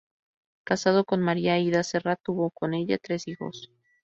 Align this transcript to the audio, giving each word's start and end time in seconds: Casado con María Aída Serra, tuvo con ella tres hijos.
Casado 0.63 1.05
con 1.05 1.21
María 1.21 1.53
Aída 1.53 1.83
Serra, 1.83 2.15
tuvo 2.15 2.49
con 2.49 2.73
ella 2.73 2.97
tres 2.97 3.27
hijos. 3.27 3.71